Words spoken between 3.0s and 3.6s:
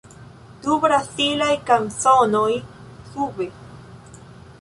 sube.